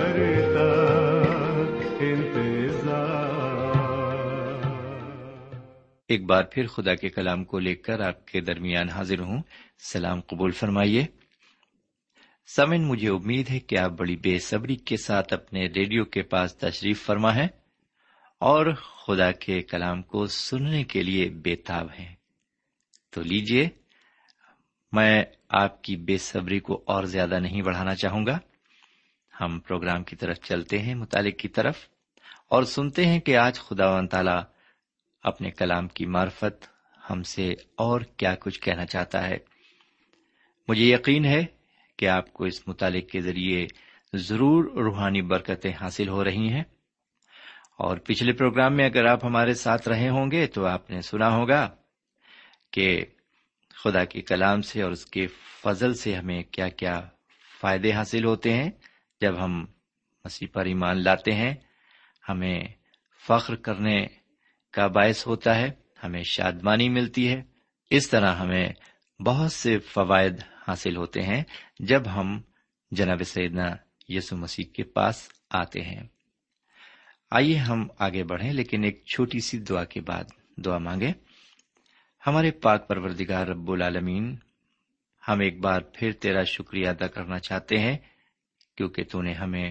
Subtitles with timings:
[0.00, 0.88] کرتا
[2.00, 3.48] انتظار۔
[6.08, 9.42] ایک بار پھر خدا کے کلام کو لے کر آپ کے درمیان حاضر ہوں۔
[9.78, 11.06] سلام قبول فرمائیے۔
[12.56, 16.56] سمن مجھے امید ہے کہ آپ بڑی بے صبری کے ساتھ اپنے ریڈیو کے پاس
[16.56, 17.48] تشریف فرما ہے
[18.40, 22.14] اور خدا کے کلام کو سننے کے لیے بےتاب ہیں۔
[23.10, 23.68] تو لیجیے
[24.92, 28.38] میں آپ کی بے صبری کو اور زیادہ نہیں بڑھانا چاہوں گا۔
[29.40, 31.78] ہم پروگرام کی طرف چلتے ہیں متعلق کی طرف
[32.48, 34.36] اور سنتے ہیں کہ آج خدا و تعالی
[35.22, 36.68] اپنے کلام کی معرفت
[37.10, 39.38] ہم سے اور کیا کچھ کہنا چاہتا ہے۔
[40.68, 41.44] مجھے یقین ہے
[41.96, 43.66] کہ آپ کو اس مطالعے کے ذریعے
[44.12, 46.64] ضرور روحانی برکتیں حاصل ہو رہی ہیں۔
[47.78, 51.34] اور پچھلے پروگرام میں اگر آپ ہمارے ساتھ رہے ہوں گے تو آپ نے سنا
[51.34, 51.70] ہوگا
[52.70, 53.04] کہ
[53.84, 55.26] خدا کے کلام سے اور اس کے
[55.64, 57.00] فضل سے ہمیں کیا کیا
[57.60, 58.70] فائدے حاصل ہوتے ہیں۔
[59.20, 59.66] جب ہم
[60.24, 61.54] مسیح پر ایمان لاتے ہیں،
[62.28, 62.64] ہمیں
[63.28, 64.06] فخر کرنے
[64.70, 65.70] کا باعث ہوتا ہے،
[66.04, 67.42] ہمیں شادمانی ملتی ہے۔
[67.90, 68.68] اس طرح ہمیں
[69.20, 71.44] بہت سے فوائد حاصل ہوتے ہیں
[71.80, 72.40] جب ہم
[72.90, 73.76] جناب سیدنا
[74.08, 76.02] یسو مسیح کے پاس آتے ہیں۔
[77.30, 80.24] آئیے ہم آگے بڑھیں، لیکن ایک چھوٹی سی دعا کے بعد
[80.56, 81.12] دعا مانگے
[82.26, 84.36] ہمارے پاک پروردگار رب العالمین،
[85.28, 87.96] ہم ایک بار پھر تیرا شکریہ ادا کرنا چاہتے ہیں۔
[88.78, 89.70] کیونکہ تو نے ہمیں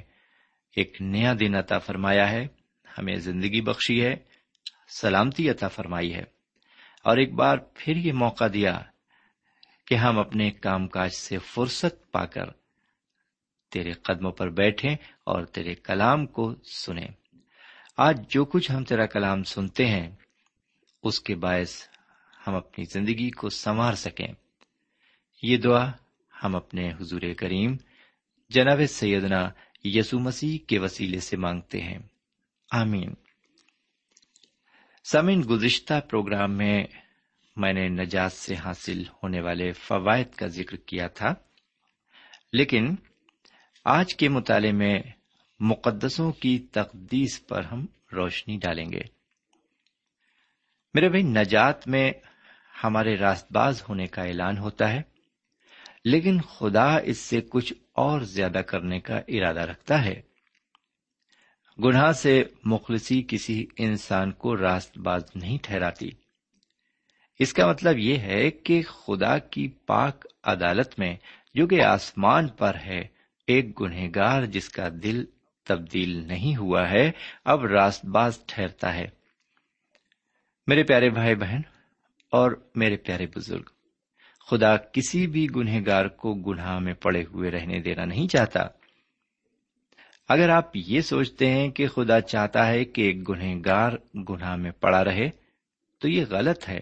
[0.75, 2.47] ایک نیا دن عطا فرمایا ہے،
[2.97, 4.15] ہمیں زندگی بخشی ہے،
[4.87, 6.23] سلامتی عطا فرمائی ہے۔
[7.03, 8.81] اور ایک بار پھر یہ موقع دیا
[9.85, 12.45] کہ ہم اپنے کام کاج سے فرصت پا کر
[13.71, 17.07] تیرے قدموں پر بیٹھیں اور تیرے کلام کو سنیں۔
[17.97, 20.11] آج جو کچھ ہم تیرا کلام سنتے ہیں،
[21.03, 21.83] اس کے باعث
[22.47, 24.33] ہم اپنی زندگی کو سنوار سکیں۔
[25.41, 25.91] یہ دعا
[26.43, 27.75] ہم اپنے حضور کریم
[28.49, 29.49] جناب سیدنا
[29.83, 31.99] یسو مسیح کے وسیلے سے مانگتے ہیں۔
[32.71, 33.13] آمین۔
[35.11, 36.83] سمن گزشتہ پروگرام میں
[37.55, 41.33] میں نے نجات سے حاصل ہونے والے فوائد کا ذکر کیا تھا،
[42.53, 42.95] لیکن
[43.85, 44.99] آج کے مطالعے میں
[45.59, 49.01] مقدسوں کی تقدیس پر ہم روشنی ڈالیں گے۔
[50.93, 52.11] میرے بھائی، نجات میں
[52.83, 55.16] ہمارے راست باز ہونے کا اعلان ہوتا ہے۔
[56.05, 60.21] لیکن خدا اس سے کچھ اور زیادہ کرنے کا ارادہ رکھتا ہے۔
[61.83, 66.09] گناہ سے مخلصی کسی انسان کو راست باز نہیں ٹھہراتی۔
[67.39, 71.15] اس کا مطلب یہ ہے کہ خدا کی پاک عدالت میں
[71.55, 73.01] جو کہ آسمان پر ہے،
[73.47, 75.25] ایک گنہگار جس کا دل
[75.65, 77.11] تبدیل نہیں ہوا ہے،
[77.45, 79.05] اب راست باز ٹھہرتا ہے۔
[80.67, 81.61] میرے پیارے بھائی بہن
[82.31, 83.76] اور میرے پیارے بزرگ
[84.49, 88.59] خدا کسی بھی گنہگار کو گناہ میں پڑے ہوئے رہنے دینا نہیں چاہتا۔
[90.29, 93.91] اگر آپ یہ سوچتے ہیں کہ خدا چاہتا ہے کہ ایک گنہگار
[94.29, 95.29] گناہ میں پڑا رہے،
[95.99, 96.79] تو یہ غلط ہے۔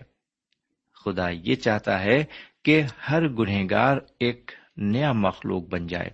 [1.06, 2.26] خدا یہ چاہتا ہے
[2.64, 6.10] کہ ہر گنہگار ایک نیا مخلوق بن جائے۔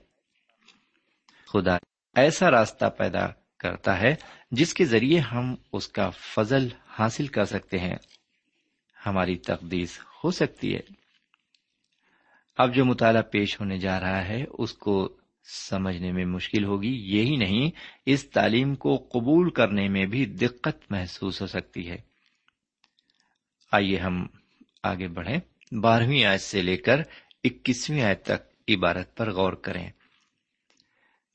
[1.54, 1.78] خدا
[2.16, 3.28] ایسا راستہ پیدا
[3.60, 4.16] کرتا ہے
[4.52, 7.96] جس کے ذریعے ہم اس کا فضل حاصل کر سکتے ہیں۔
[9.06, 11.01] ہماری تقدیس ہو سکتی ہے۔
[12.58, 15.18] اب جو مطالعہ پیش ہونے جا رہا ہے، اس کو
[15.70, 17.72] سمجھنے میں مشکل ہوگی۔ یہی نہیں،
[18.06, 21.98] اس تعلیم کو قبول کرنے میں بھی دقت محسوس ہو سکتی ہے۔
[23.72, 24.28] آئیے ہم
[24.84, 25.40] آگے بڑھیں۔
[25.76, 27.02] بارہویں آیت سے لے کر
[27.44, 29.90] اکیسویں آیت تک عبارت پر غور کریں۔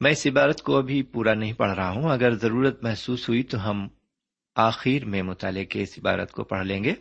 [0.00, 3.70] میں اس عبارت کو ابھی پورا نہیں پڑھ رہا ہوں۔ اگر ضرورت محسوس ہوئی تو
[3.70, 3.88] ہم
[4.54, 6.94] آخر میں مطالعے کے اس عبارت کو پڑھ لیں گے۔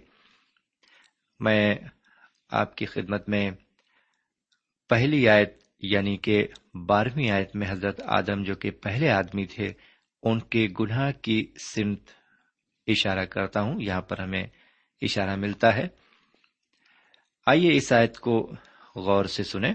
[1.40, 1.76] میں
[2.50, 3.52] آپ کی خدمت میں
[4.88, 6.48] پہلی آیت یعنی کہ
[6.86, 9.74] بارہویں آیت میں حضرت آدم جو کہ پہلے آدمی تھے،
[10.24, 12.02] ان کے گناہ کی سمت
[12.88, 14.48] اشارہ کرتا ہوں، یہاں پر ہمیں
[15.02, 15.88] اشارہ ملتا ہے۔
[17.46, 18.52] آئیے اس آیت کو
[18.96, 19.74] غور سے سنیں۔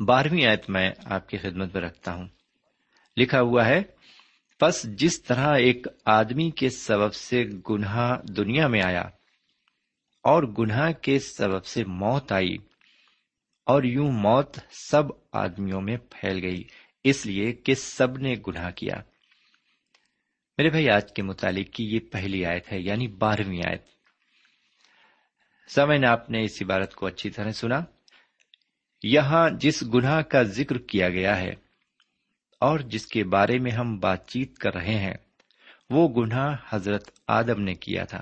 [0.00, 2.28] بارہویں آیت میں آپ کی خدمت میں رکھتا ہوں۔
[3.16, 3.82] لکھا ہوا ہے
[4.60, 9.02] بس جس طرح ایک آدمی کے سبب سے گناہ دنیا میں آیا
[10.22, 12.56] اور گناہ کے سبب سے موت آئی
[13.64, 15.02] اور یوں موت سب
[15.32, 16.64] آدمیوں میں پھیل گئی،
[17.04, 18.94] اس لیے کہ سب نے گناہ کیا۔
[20.58, 23.84] میرے بھائی، آج کے متعلق کی یہ پہلی آیت ہے یعنی بارہویں آیت۔
[25.68, 27.80] سمے نے آپ نے اس عبارت کو اچھی طرح سنا۔
[29.02, 31.50] یہاں جس گناہ کا ذکر کیا گیا ہے
[32.60, 35.14] اور جس کے بارے میں ہم بات چیت کر رہے ہیں،
[35.90, 38.20] وہ گناہ حضرت آدم نے کیا تھا۔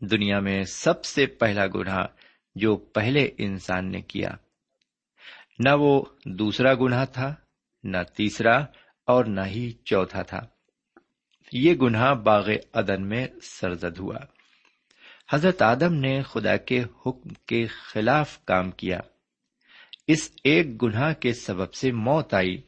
[0.00, 2.06] دنیا میں سب سے پہلا گناہ
[2.54, 4.30] جو پہلے انسان نے کیا۔
[5.58, 7.34] نہ وہ دوسرا گناہ تھا،
[7.84, 8.64] نہ تیسرا
[9.06, 10.40] اور نہ ہی چوتھا تھا۔
[11.52, 14.16] یہ گناہ باغ عدن میں سرزد ہوا۔
[15.32, 19.00] حضرت آدم نے خدا کے حکم کے خلاف کام کیا۔
[20.06, 22.62] اس ایک گناہ کے سبب سے موت آئی۔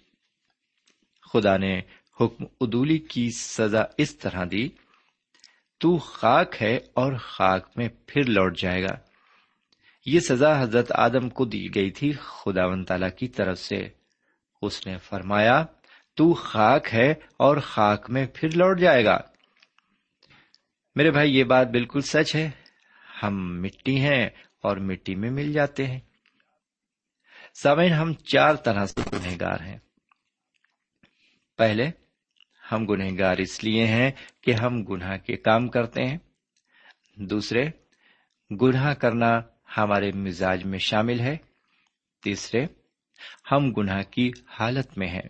[1.33, 1.81] خدا نے
[2.21, 4.69] حکم ادولی کی سزا اس طرح دی،
[5.79, 9.14] تو خاک ہے اور خاک میں پھر لوٹ جائے گا۔
[10.07, 13.89] یہ سزا حضرت آدم کو دی گئی تھی۔ خدا و تعالی کی طرف سے
[14.63, 15.65] اس نے فرمایا،
[16.15, 19.19] تو خاک ہے اور خاک میں پھر لوٹ جائے گا۔
[20.95, 22.51] میرے بھائی، یہ بات بالکل سچ ہے۔
[23.23, 24.29] ہم مٹی ہیں
[24.63, 26.01] اور مٹی میں مل جاتے ہیں۔
[27.55, 29.79] سامعین، ہم چار طرح سے گنہگار ہیں۔
[31.57, 31.91] پہلے،
[32.73, 36.19] ہم گنہگار اس لیے ہیں کہ ہم گناہ کے کام کرتے ہیں۔
[37.17, 37.65] دوسرے،
[38.51, 39.41] گناہ کرنا
[39.77, 41.37] ہمارے مزاج میں شامل ہے۔
[42.25, 42.67] تیسرے،
[43.53, 45.29] ہم گناہ کی حالت میں ہیں۔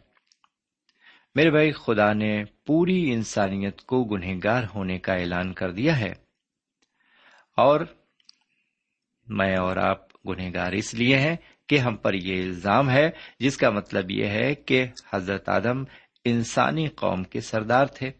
[1.35, 6.13] میرے بھائی، خدا نے پوری انسانیت کو گنہگار ہونے کا اعلان کر دیا ہے۔
[7.57, 7.81] اور
[9.29, 11.37] میں اور آپ گنہگار اس لیے ہیں
[11.69, 15.83] کہ ہم پر یہ الزام ہے، جس کا مطلب یہ ہے کہ حضرت آدم
[16.25, 18.11] انسانی قوم کے سردار تھے۔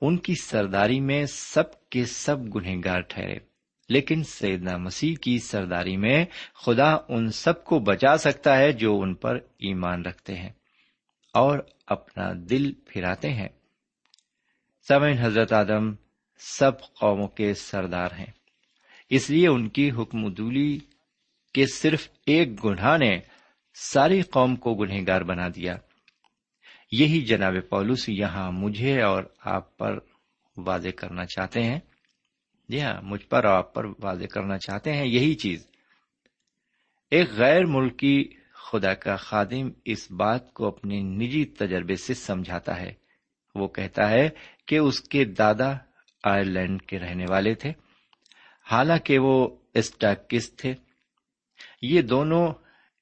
[0.00, 3.51] ان کی سرداری میں سب کے سب گنہگار ٹھہرے۔
[3.92, 9.14] لیکن سیدنا مسیح کی سرداری میں خدا ان سب کو بچا سکتا ہے جو ان
[9.14, 10.50] پر ایمان رکھتے ہیں
[11.34, 13.48] اور اپنا دل پھراتے ہیں۔
[14.88, 15.92] سمین حضرت آدم
[16.38, 18.32] سب قوموں کے سردار ہیں۔
[19.10, 20.78] اس لیے ان کی حکم دولی
[21.54, 23.20] کے صرف ایک گناہ نے
[23.74, 25.76] ساری قوم کو گنہگار بنا دیا۔
[26.92, 29.98] یہی جناب پولس یہاں مجھے اور آپ پر
[30.56, 31.80] واضح کرنا چاہتے ہیں۔
[32.72, 35.66] جی ہاں مجھ پر اور آپ پر واضح کرنا چاہتے ہیں، یہی چیز۔
[37.10, 42.92] ایک غیر ملکی خدا کا خادم اس بات کو اپنے نجی تجربے سے سمجھاتا ہے۔
[43.54, 44.28] وہ کہتا ہے
[44.66, 45.72] کہ اس کے دادا
[46.24, 47.72] آئرلینڈ کے رہنے والے تھے۔
[48.70, 50.74] حالانکہ وہ اسٹاکس تھے۔
[51.82, 52.48] یہ دونوں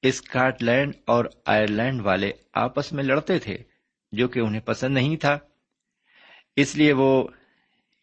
[0.01, 3.57] اسکاٹ لینڈ اور آئرلینڈ والے آپس میں لڑتے تھے،
[4.11, 5.37] جو کہ انہیں پسند نہیں تھا۔
[6.55, 7.27] اس لیے وہ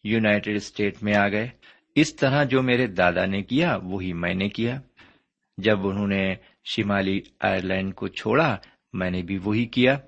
[0.05, 1.58] یونائٹڈ اسٹیٹ میں آ گئے۔
[2.01, 4.81] اس طرح جو میرے دادا نے کیا، وہی میں نے کیا۔
[5.59, 8.57] جب انہوں نے شمالی آئرلینڈ کو چھوڑا،
[8.93, 9.99] میں نے بھی وہی کیا۔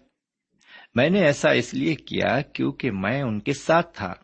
[0.95, 4.15] میں نے ایسا اس لیے کیا کیونکہ میں ان کے ساتھ تھا۔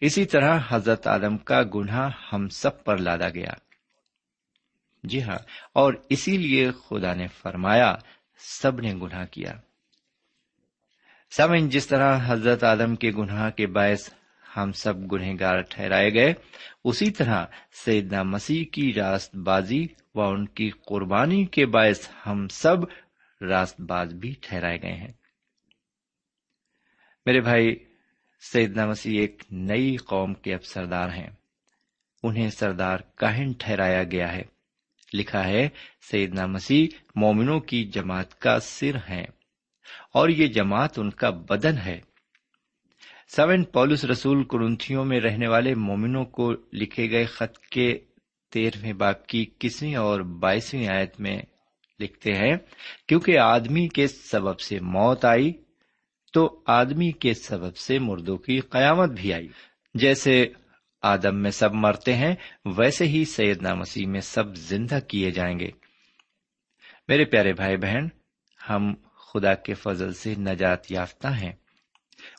[0.00, 3.52] اسی طرح حضرت آدم کا گناہ ہم سب پر لادا گیا۔
[5.04, 5.38] جی ہاں
[5.72, 7.96] اور اسی لیے خدا نے فرمایا،
[8.38, 9.52] سب نے گناہ کیا۔
[11.36, 14.10] سمن جس طرح حضرت آدم کے گناہ کے باعث
[14.56, 16.34] ہم سب گنہگار ٹھہرائے گئے۔
[16.84, 17.46] اسی طرح
[17.84, 22.76] سیدنا مسیح کی راست بازی و ان کی قربانی کے باعث ہم سب
[23.40, 25.12] راست باز بھی ٹھہرائے گئے ہیں۔
[27.26, 27.76] میرے بھائی،
[28.52, 31.30] سیدنا مسیح ایک نئی قوم کے اب سردار ہیں۔
[32.22, 34.42] انہیں سردار کاہن ٹھہرایا گیا ہے۔
[35.14, 35.68] لکھا ہے،
[36.10, 39.24] سیدنا مسیح مومنوں کی جماعت کا سر ہے
[40.12, 42.00] اور یہ جماعت ان کا بدن ہے۔
[43.28, 47.98] سیون پولس رسول کرنتھیوں میں رہنے والے مومنوں کو لکھے گئے خط کے
[48.52, 51.42] تیرہویں باپ کی کسویں اور بائیسویں آیت میں
[52.00, 52.56] لکھتے ہیں،
[53.08, 55.52] کیونکہ آدمی کے سبب سے موت آئی،
[56.32, 59.48] تو آدمی کے سبب سے مردوں کی قیامت بھی آئی۔
[59.94, 60.46] جیسے
[61.02, 65.70] آدم میں سب مرتے ہیں، ویسے ہی سیدنا مسیح میں سب زندہ کیے جائیں گے۔
[67.08, 68.06] میرے پیارے بھائی بہن،
[68.70, 71.52] ہم خدا کے فضل سے نجات یافتہ ہیں۔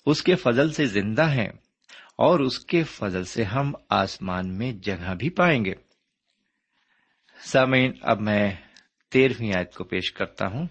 [0.06, 1.50] اس کے فضل سے زندہ ہیں
[2.18, 5.74] اور اس کے فضل سے ہم آسمان میں جگہ بھی پائیں گے۔
[7.44, 8.54] سامعین، اب میں
[9.12, 10.68] تیرہویں آیت کو پیش کرتا ہوں،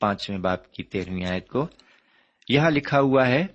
[0.00, 1.68] پانچویں باپ کی تیرہویں آیت کو۔
[2.48, 3.46] یہاں لکھا ہوا ہے،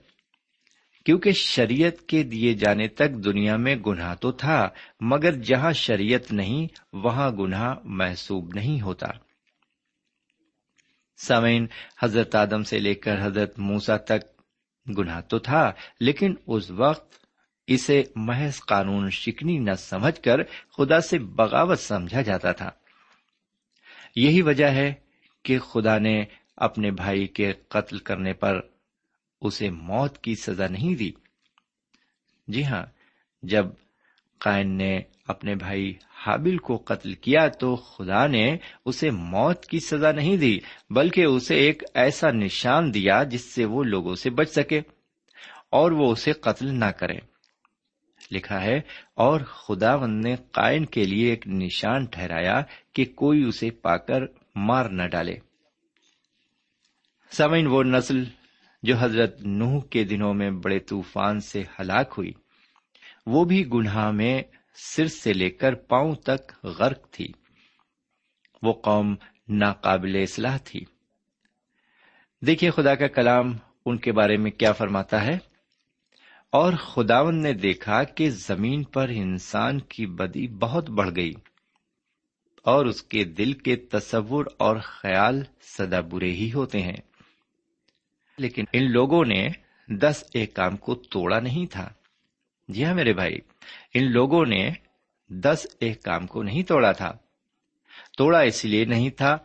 [1.06, 4.70] کیونکہ شریعت کے دیے جانے تک دنیا میں گناہ تو تھا،
[5.02, 9.08] مگر جہاں شریعت نہیں، وہاں گناہ محسوب نہیں ہوتا۔
[11.18, 11.68] سامعین،
[12.04, 14.39] حضرت آدم سے لے کر حضرت موسا تک
[14.98, 17.14] گناہ تو تھا، لیکن اس وقت
[17.68, 20.44] اسے محض قانون شکنی نہ سمجھ کر
[20.78, 22.70] خدا سے بغاوت سمجھا جاتا تھا۔
[24.16, 24.94] یہی وجہ ہے
[25.44, 26.26] کہ خدا نے
[26.58, 28.60] اپنے بھائی کے قتل کرنے پر
[29.42, 31.12] اسے موت کی سزا نہیں دی۔
[32.48, 32.86] جی ہاں
[33.44, 33.66] جب
[34.40, 40.12] قائن نے اپنے بھائی حابل کو قتل کیا تو خدا نے اسے موت کی سزا
[40.12, 44.80] نہیں دی، بلکہ اسے ایک ایسا نشان دیا جس سے وہ لوگوں سے بچ سکے
[45.70, 47.18] اور وہ اسے قتل نہ کرے۔
[48.32, 48.78] لکھا ہے،
[49.16, 52.62] اور خدا نے قائن کے لیے ایک نشان ٹھہرایا
[52.94, 54.22] کہ کوئی اسے پا کر
[54.56, 55.36] مار نہ ڈالے۔
[57.32, 58.24] سمین وہ نسل
[58.84, 62.32] جو حضرت نوح کے دنوں میں بڑے طوفان سے ہلاک ہوئی۔
[63.32, 64.42] وہ بھی گناہ میں
[64.96, 67.28] سر سے لے کر پاؤں تک غرق تھی۔
[68.64, 69.16] وہ قوم
[69.48, 70.86] ناقابل اصلاح تھی۔
[72.42, 75.38] دیکھیے خدا کا کلام ان کے بارے میں کیا فرماتا ہے۔
[76.52, 81.34] اور خداون نے دیکھا کہ زمین پر انسان کی بدی بہت بڑھ گئی۔
[82.64, 86.98] اور اس کے دل کے تصور اور خیال سدا برے ہی ہوتے ہیں۔
[88.38, 89.48] لیکن ان لوگوں نے
[89.88, 91.90] دس ایک کام کو توڑا نہیں تھا۔
[92.70, 93.40] جی ہاں میرے بھائی،
[93.94, 94.70] ان لوگوں نے
[95.30, 97.18] دس ایک کام کو نہیں توڑا تھا۔
[98.18, 99.38] توڑا اس لیے نہیں تھا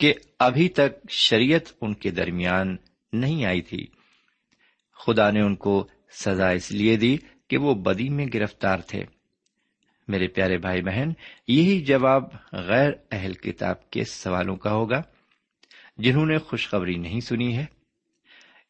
[0.00, 2.76] کہ ابھی تک شریعت ان کے درمیان
[3.12, 3.86] نہیں آئی تھی۔
[4.92, 7.16] خدا نے ان کو سزا اس لیے دی
[7.48, 9.04] کہ وہ بدی میں گرفتار تھے۔
[10.08, 11.08] میرے پیارے بھائی بہن،
[11.48, 12.22] یہی جواب
[12.52, 15.02] غیر اہل کتاب کے سوالوں کا ہوگا،
[15.98, 17.66] جنہوں نے خوشخبری نہیں سنی ہے۔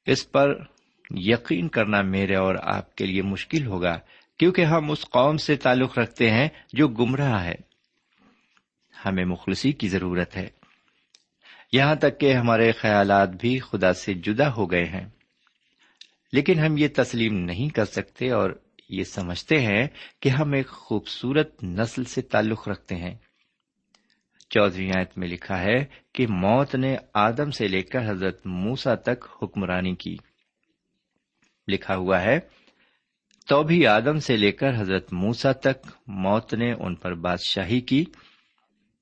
[0.06, 0.62] اس پر
[1.10, 3.98] یقین کرنا میرے اور آپ کے لیے مشکل ہوگا،
[4.38, 7.54] کیونکہ ہم اس قوم سے تعلق رکھتے ہیں جو گمراہ ہے۔
[9.04, 10.48] ہمیں مخلصی کی ضرورت ہے۔
[11.72, 15.08] یہاں تک کہ ہمارے خیالات بھی خدا سے جدا ہو گئے ہیں۔
[16.32, 18.50] لیکن ہم یہ تسلیم نہیں کر سکتے اور
[18.88, 19.86] یہ سمجھتے ہیں
[20.20, 23.14] کہ ہم ایک خوبصورت نسل سے تعلق رکھتے ہیں۔
[24.50, 29.26] چودہویں آیت میں لکھا ہے کہ موت نے آدم سے لے کر حضرت موسا تک
[29.42, 30.16] حکمرانی کی۔
[31.68, 32.40] لکھا ہوا ہے
[33.48, 38.04] تو بھی آدم سے لے کر حضرت موسا تک موت نے ان پر بادشاہی کی،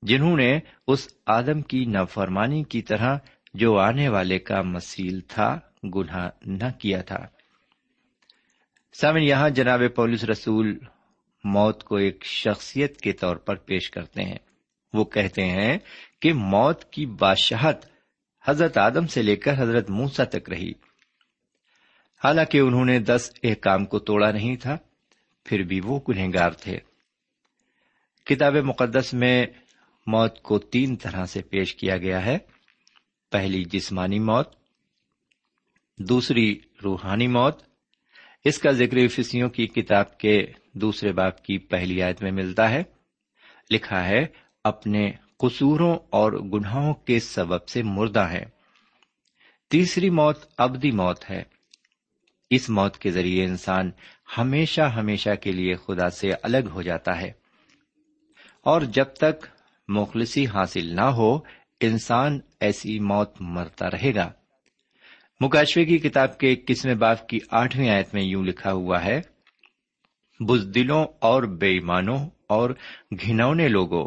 [0.02, 3.18] جنہوں نے اس آدم کی نافرمانی کی طرح
[3.54, 5.58] جو آنے والے کا مسیل تھا،
[5.94, 7.18] گناہ نہ کیا تھا۔
[9.00, 10.78] سامن یہاں جناب پولس رسول
[11.44, 14.38] موت کو ایک شخصیت کے طور پر پیش کرتے ہیں۔
[14.92, 15.78] وہ کہتے ہیں
[16.22, 17.76] کہ موت کی بادشاہت
[18.44, 20.72] حضرت آدم سے لے کر حضرت موسا تک رہی۔
[22.24, 24.78] حالانکہ انہوں نے دس ایک کام کو توڑا نہیں تھا،
[25.44, 26.78] پھر بھی وہ گنہگار تھے۔
[28.24, 29.46] کتاب مقدس میں
[30.06, 32.38] موت کو تین طرح سے پیش کیا گیا ہے۔
[33.30, 34.54] پہلی جسمانی موت،
[35.98, 37.62] دوسری روحانی موت۔
[38.44, 42.82] اس کا ذکر فسیوں کی کتاب کے دوسرے باپ کی پہلی آیت میں ملتا ہے۔
[43.70, 44.26] لکھا ہے،
[44.64, 48.44] اپنے قصوروں اور گناہوں کے سبب سے مردہ ہے۔
[49.70, 51.55] تیسری موت، ابدی موت ہے۔
[52.50, 53.90] اس موت کے ذریعے انسان
[54.38, 57.32] ہمیشہ ہمیشہ کے لیے خدا سے الگ ہو جاتا ہے۔
[58.62, 59.46] اور جب تک
[59.88, 61.38] مخلصی حاصل نہ ہو،
[61.80, 64.32] انسان ایسی موت مرتا رہے گا۔
[65.40, 69.20] مکاشوے کی کتاب کے اکیسویں باپ کی آٹھویں آیت میں یوں لکھا ہوا ہے،
[70.40, 72.70] بزدلوں اور بے ایمانوں اور
[73.10, 74.04] گھنونے لوگوں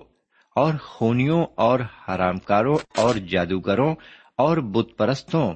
[0.56, 3.96] اور خونیوں اور حرام کاروں اور جادوگروں
[4.38, 5.54] اور بت پرستوں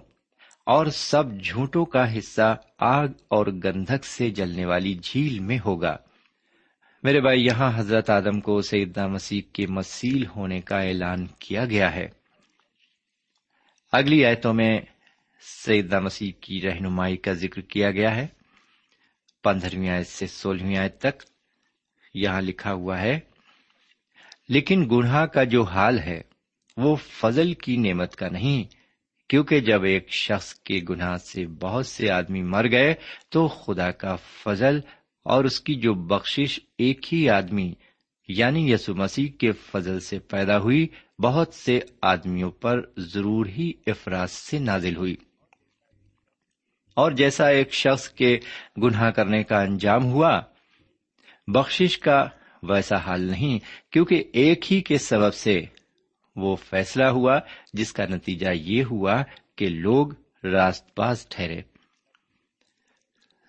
[0.66, 5.98] اور سب جھوٹوں کا حصہ آگ اور گندھک سے جلنے والی جھیل میں ہوگا۔
[7.04, 11.96] میرے بھائی، یہاں حضرت آدم کو سیدہ مسیح کے مسیل ہونے کا اعلان کیا گیا
[11.96, 12.08] ہے۔
[13.92, 14.82] اگلی آیتوں میں
[15.66, 18.28] سیدہ مسیح کی رہنمائی کا ذکر کیا گیا ہے۔
[19.44, 21.24] پندرہویں آیت سے سولہویں آیت تک
[22.14, 23.20] یہاں لکھا ہوا ہے،
[24.50, 26.22] لیکن گناہ کا جو حال ہے،
[26.78, 28.83] وہ فضل کی نعمت کا نہیں
[29.34, 32.96] کیونکہ جب ایک شخص کے گناہ سے بہت سے آدمی مر گئے
[33.30, 34.80] تو خدا کا فضل
[35.24, 37.74] اور اس کی جو بخشش ایک ہی آدمی
[38.28, 40.88] یعنی یسو مسیح کے فضل سے پیدا ہوئی،
[41.20, 45.16] بہت سے آدمیوں پر ضرور ہی افراد سے نازل ہوئی۔
[46.96, 48.40] اور جیسا ایک شخص کے
[48.84, 50.42] گناہ کرنے کا انجام ہوا،
[51.48, 52.28] بخشش کا
[52.64, 53.60] ویسا حال نہیں،
[53.92, 55.62] کیونکہ ایک ہی کے سبب سے
[56.36, 57.40] وہ فیصلہ ہوا،
[57.74, 59.22] جس کا نتیجہ یہ ہوا
[59.56, 61.62] کہ لوگ راست باز ٹھہرے۔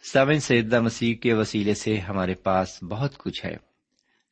[0.05, 3.57] سمن سیدہ مسیح کے وسیلے سے ہمارے پاس بہت کچھ ہے،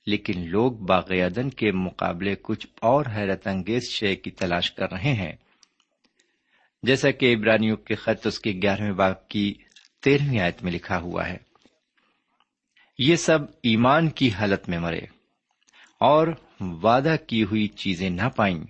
[0.06, 5.32] لیکن لوگ باغیدن کے مقابلے کچھ اور حیرت انگیز شے کی تلاش کر رہے ہیں۔
[6.82, 9.54] جیسا کہ ابرانیوں کے خط اس کے گیارہویں باغ کی
[10.02, 11.36] تیرہویں آیت میں لکھا ہوا ہے،
[12.98, 15.04] یہ سب ایمان کی حالت میں مرے
[16.00, 16.26] اور
[16.62, 18.64] وعدہ کی ہوئی چیزیں نہ پائیں،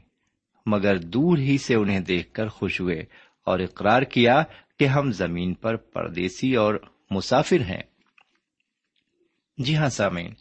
[0.67, 3.05] مگر دور ہی سے انہیں دیکھ کر خوش ہوئے
[3.45, 4.43] اور اقرار کیا
[4.79, 6.75] کہ ہم زمین پر پردیسی اور
[7.11, 7.83] مسافر ہیں۔
[9.59, 10.35] جی ہاں سامعین،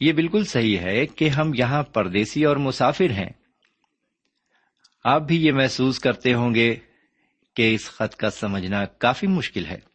[0.00, 3.30] یہ بالکل صحیح ہے کہ ہم یہاں پردیسی اور مسافر ہیں۔
[5.04, 6.76] آپ بھی یہ محسوس کرتے ہوں گے
[7.56, 9.87] کہ اس خط کا سمجھنا کافی مشکل ہے۔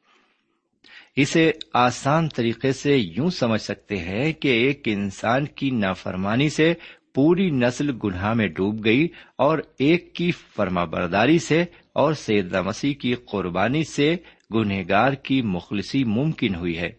[1.15, 6.73] اسے آسان طریقے سے یوں سمجھ سکتے ہیں کہ ایک انسان کی نافرمانی سے
[7.15, 11.61] پوری نسل گناہ میں ڈوب گئی اور ایک کی فرما برداری سے
[11.93, 14.15] اور سیدہ مسیح کی قربانی سے
[14.53, 16.89] گنہگار کی مخلصی ممکن ہوئی ہے۔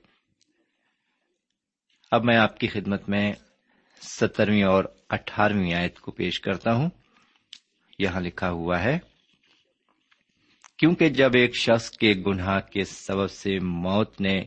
[2.10, 3.32] اب میں آپ کی خدمت میں
[4.02, 6.90] سترویں اور اٹھارہویں آیت کو پیش کرتا ہوں۔
[7.98, 8.98] یہاں لکھا ہوا ہے
[10.84, 14.42] کیونکہ جب ایک شخص کے گناہ کے سبب سے موت نے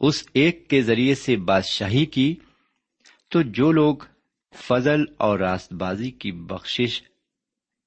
[0.00, 2.36] اس ایک کے ذریعے سے بادشاہی کی،
[3.30, 3.96] تو جو لوگ
[4.54, 7.02] فضل اور راست بازی کی بخشش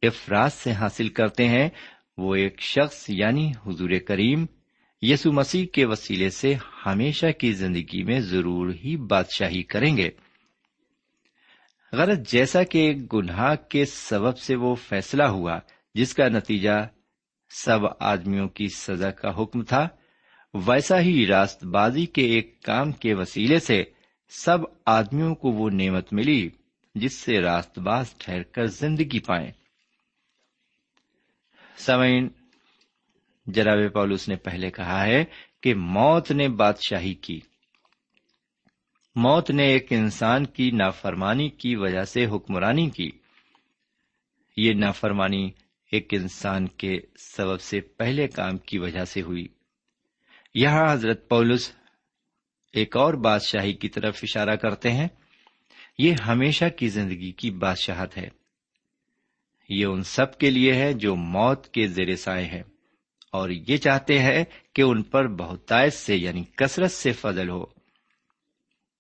[0.01, 1.69] افراد سے حاصل کرتے ہیں،
[2.17, 4.45] وہ ایک شخص یعنی حضور کریم
[5.01, 6.53] یسو مسیح کے وسیلے سے
[6.85, 10.09] ہمیشہ کی زندگی میں ضرور ہی بادشاہی کریں گے۔
[11.93, 15.59] غرض جیسا کہ گناہ کے سبب سے وہ فیصلہ ہوا،
[15.95, 16.87] جس کا نتیجہ
[17.49, 19.87] سب آدمیوں کی سزا کا حکم تھا۔
[20.53, 23.83] ویسا ہی راست بازی کے ایک کام کے وسیلے سے
[24.29, 26.49] سب آدمیوں کو وہ نعمت ملی،
[26.95, 29.51] جس سے راست باز ٹھہر کر زندگی پائیں۔
[31.77, 32.29] سمعین،
[33.45, 35.25] جناب پولس نے پہلے کہا ہے
[35.61, 37.39] کہ موت نے بادشاہی کی۔
[39.15, 43.09] موت نے ایک انسان کی نافرمانی کی وجہ سے حکمرانی کی۔
[44.57, 45.51] یہ نافرمانی
[45.93, 49.47] ایک انسان کے سبب سے پہلے کام کی وجہ سے ہوئی۔
[50.53, 51.71] یہاں حضرت پولس
[52.73, 55.07] ایک اور بادشاہی کی طرف اشارہ کرتے ہیں۔
[55.97, 58.27] یہ ہمیشہ کی زندگی کی بادشاہت ہے۔
[59.69, 62.63] یہ ان سب کے لیے ہے جو موت کے زیر سائے ہیں۔
[63.31, 67.65] اور یہ چاہتے ہیں کہ ان پر بہتائش سے یعنی کثرت سے فضل ہو۔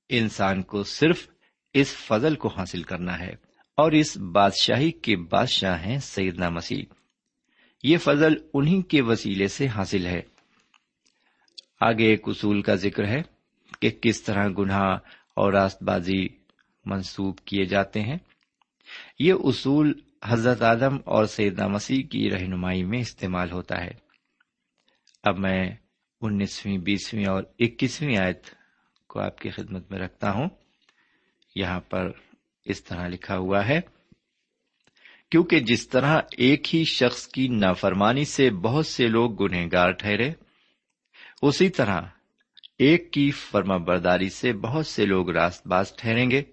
[0.09, 1.27] انسان کو صرف
[1.73, 6.83] اس فضل کو حاصل کرنا ہے۔ اور اس بادشاہی کے بادشاہ ہیں سیدنا مسیح۔
[7.83, 10.21] یہ فضل انہی کے وسیلے سے حاصل ہے۔
[11.79, 13.21] آگے ایک اصول کا ذکر ہے
[13.81, 14.97] کہ کس طرح گناہ
[15.35, 16.27] اور راست بازی
[16.85, 18.17] منسوب کیے جاتے ہیں۔
[19.19, 19.93] یہ اصول
[20.25, 23.91] حضرت آدم اور سیدنا مسیح کی رہنمائی میں استعمال ہوتا ہے۔
[25.23, 25.71] اب میں
[26.21, 28.43] انیسویں، بیسویں اور اکیسویں آیت
[29.07, 30.49] کو آپ کی خدمت میں رکھتا ہوں۔
[31.55, 32.11] یہاں پر
[32.65, 33.79] اس طرح لکھا ہوا ہے،
[35.31, 40.31] کیونکہ جس طرح ایک ہی شخص کی نافرمانی سے بہت سے لوگ گنہگار ٹھہرے،
[41.41, 42.01] اسی طرح
[42.79, 46.43] ایک کی فرما برداری سے بہت سے لوگ راست باز ٹھہریں گے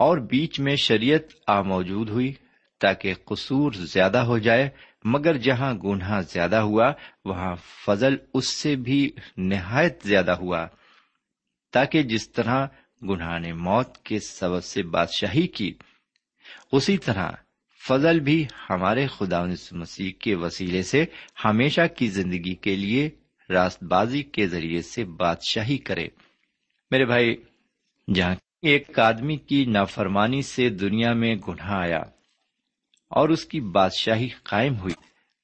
[0.00, 2.32] اور بیچ میں شریعت آ موجود ہوئی
[2.80, 4.68] تاکہ قصور زیادہ ہو جائے،
[5.04, 6.92] مگر جہاں گناہ زیادہ ہوا،
[7.24, 7.54] وہاں
[7.86, 10.66] فضل اس سے بھی نہایت زیادہ ہوا،
[11.72, 12.66] تاکہ جس طرح
[13.08, 15.74] گناہ نے موت کے سبب سے بادشاہی کی۔
[16.72, 17.30] اسی طرح
[17.88, 21.04] فضل بھی ہمارے خدا مسیح کے وسیلے سے
[21.44, 23.10] ہمیشہ کی زندگی کے لیے
[23.50, 26.08] راست بازی کے ذریعے سے بادشاہی کرے۔
[26.90, 27.36] میرے بھائی،
[28.14, 32.02] جہاں ایک آدمی کی نافرمانی سے دنیا میں گناہ آیا
[33.10, 34.94] اور اس کی بادشاہی قائم ہوئی،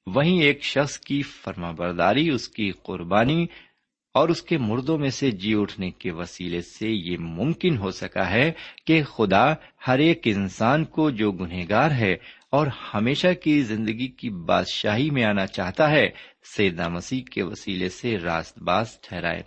[0.07, 3.47] وہیں ایک شخص کی فرما برداری اس کی قربانی
[4.13, 8.31] اور اس کے مردوں میں سے جی اٹھنے کے وسیلے سے یہ ممکن ہو سکا
[8.31, 8.53] ہے
[8.87, 9.55] کہ خدا
[9.87, 12.13] ہر ایک انسان کو جو گنہگار ہے
[12.51, 16.09] اور ہمیشہ کی زندگی کی بادشاہی میں آنا چاہتا ہے
[16.57, 19.43] سیدہ مسیح کے وسیلے سے راست باز ٹھہرائے،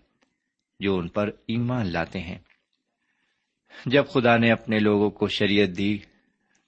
[0.79, 2.37] جو ان پر ایمان لاتے ہیں۔
[3.85, 5.97] جب خدا نے اپنے لوگوں کو شریعت دی،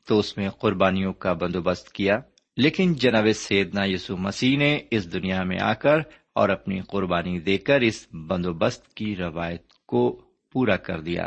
[0.07, 2.19] تو اس میں قربانیوں کا بندوبست کیا۔
[2.57, 5.97] لیکن جناب سیدنا یسو مسیح نے اس دنیا میں آ کر
[6.35, 10.21] اور اپنی قربانی دے کر اس بندوبست کی روایت کو
[10.51, 11.25] پورا کر دیا۔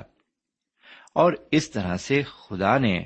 [1.15, 3.05] اور اس طرح سے خدا نے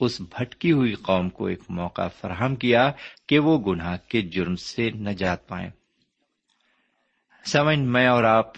[0.00, 2.92] اس بھٹکی ہوئی قوم کو ایک موقع فراہم کیا
[3.28, 5.70] کہ وہ گناہ کے جرم سے نجات پائیں۔
[7.46, 8.52] سمجھ میں اور آپ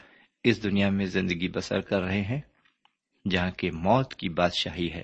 [0.45, 2.41] اس دنیا میں زندگی بسر کر رہے ہیں
[3.31, 5.03] جہاں کے موت کی بادشاہی ہے۔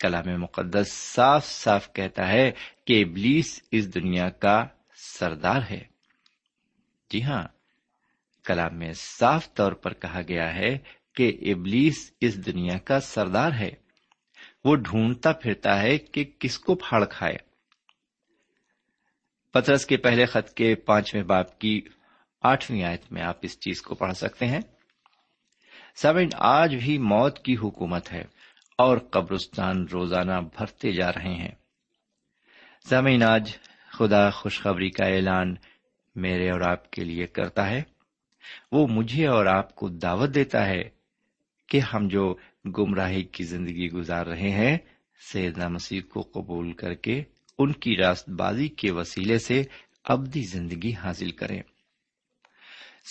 [0.00, 2.52] کلام مقدس صاف صاف کہتا ہے
[2.84, 5.93] کہ ابلیس اس دنیا کا سردار ہے۔
[7.14, 7.44] جی ہاں
[8.44, 10.78] کلام میں صاف طور پر کہا گیا ہے
[11.14, 13.70] کہ ابلیس اس دنیا کا سردار ہے۔
[14.64, 17.36] وہ ڈھونڈتا پھرتا ہے کہ کس کو پھاڑ کھائے۔
[19.52, 21.80] پترس کے پہلے خط کے پانچویں باپ کی
[22.42, 24.60] آٹھویں آیت میں آپ اس چیز کو پڑھ سکتے ہیں۔
[25.96, 28.24] سیون آج بھی موت کی حکومت ہے
[28.78, 31.54] اور قبرستان روزانہ بھرتے جا رہے ہیں۔
[32.88, 33.56] زمین آج
[33.90, 35.54] خدا خوشخبری کا اعلان
[36.14, 37.82] میرے اور آپ کے لیے کرتا ہے،
[38.72, 40.82] وہ مجھے اور آپ کو دعوت دیتا ہے
[41.68, 42.34] کہ ہم جو
[42.78, 44.78] گمراہی کی زندگی گزار رہے ہیں،
[45.32, 47.22] سیدنا مسیح کو قبول کر کے
[47.58, 49.62] ان کی راست بازی کے وسیلے سے
[50.04, 51.62] ابدی زندگی حاصل کریں۔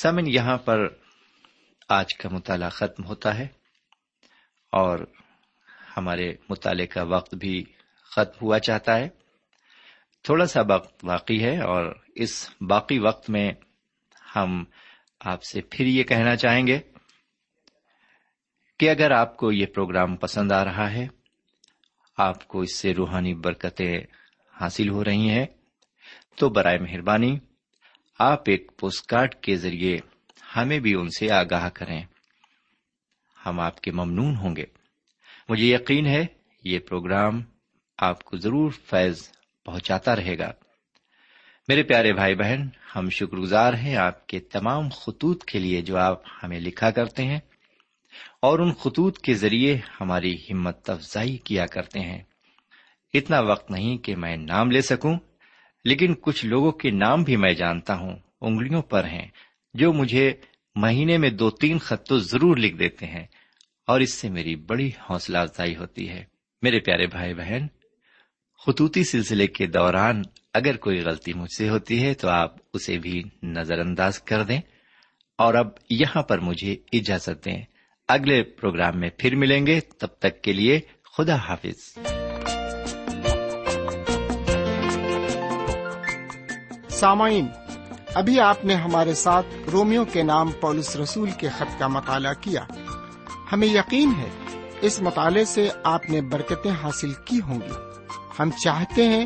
[0.01, 0.87] سمن یہاں پر
[1.89, 3.47] آج کا مطالعہ ختم ہوتا ہے
[4.71, 4.99] اور
[5.97, 7.63] ہمارے مطالعے کا وقت بھی
[8.03, 9.09] ختم ہوا چاہتا ہے۔
[10.23, 13.51] تھوڑا سا وقت باقی ہے اور اس باقی وقت میں
[14.35, 14.63] ہم
[15.19, 16.79] آپ سے پھر یہ کہنا چاہیں گے
[18.79, 21.07] کہ اگر آپ کو یہ پروگرام پسند آ رہا ہے،
[22.17, 24.01] آپ کو اس سے روحانی برکتیں
[24.61, 25.45] حاصل ہو رہی ہیں،
[26.35, 27.39] تو برائے مہربانی
[28.19, 29.97] آپ ایک پوسٹ کارڈ کے ذریعے
[30.55, 32.03] ہمیں بھی ان سے آگاہ کریں۔
[33.45, 34.65] ہم آپ کے ممنون ہوں گے۔
[35.49, 36.25] مجھے یقین ہے
[36.63, 37.41] یہ پروگرام
[37.97, 39.29] آپ کو ضرور فیض
[39.65, 40.51] پہنچاتا رہے گا۔
[41.69, 45.97] میرے پیارے بھائی بہن، ہم شکر گزار ہیں آپ کے تمام خطوط کے لیے جو
[45.97, 47.39] آپ ہمیں لکھا کرتے ہیں،
[48.41, 52.21] اور ان خطوط کے ذریعے ہماری ہمت افزائی کیا کرتے ہیں۔
[53.13, 55.15] اتنا وقت نہیں کہ میں نام لے سکوں،
[55.85, 59.25] لیکن کچھ لوگوں کے نام بھی میں جانتا ہوں، انگلیوں پر ہیں،
[59.73, 60.31] جو مجھے
[60.75, 63.25] مہینے میں دو تین خط تو ضرور لکھ دیتے ہیں،
[63.87, 66.23] اور اس سے میری بڑی حوصلہ افزائی ہوتی ہے۔
[66.63, 67.67] میرے پیارے بھائی بہن،
[68.61, 70.21] خطوطی سلسلے کے دوران
[70.53, 74.61] اگر کوئی غلطی مجھ سے ہوتی ہے تو آپ اسے بھی نظر انداز کر دیں۔
[75.37, 77.61] اور اب یہاں پر مجھے اجازت دیں۔
[78.07, 80.79] اگلے پروگرام میں پھر ملیں گے۔ تب تک کے لیے
[81.17, 81.97] خدا حافظ۔
[86.89, 87.47] سامعین،
[88.13, 92.65] ابھی آپ نے ہمارے ساتھ رومیو کے نام پولس رسول کے خط کا مطالعہ کیا۔
[93.51, 94.29] ہمیں یقین ہے
[94.81, 98.03] اس مطالعے سے آپ نے برکتیں حاصل کی ہوں گی۔
[98.39, 99.25] ہم چاہتے ہیں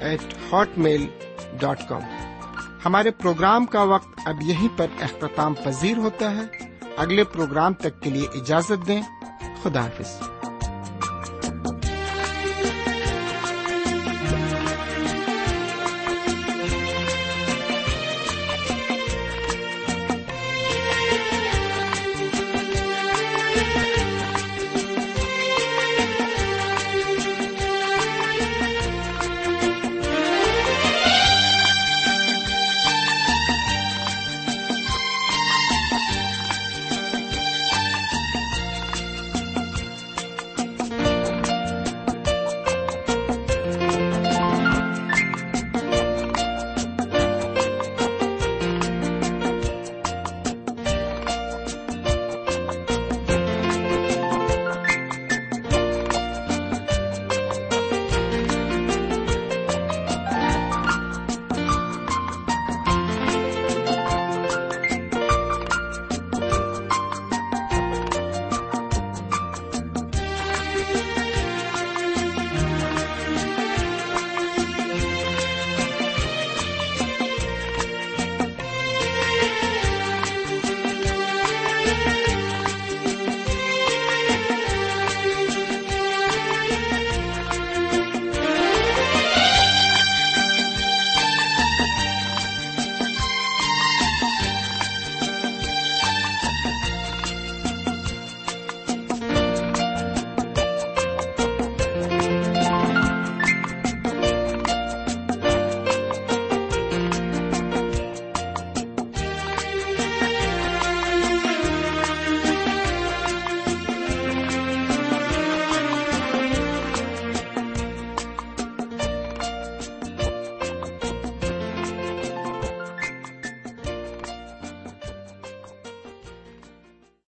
[0.00, 1.06] eight hotmail
[1.58, 2.00] dot com
[2.84, 8.10] ہمارے پروگرام کا وقت اب یہیں پر اختتام پذیر ہوتا ہے۔ اگلے پروگرام تک کے
[8.10, 9.02] لیے اجازت دیں۔
[9.62, 10.39] خدا حافظ۔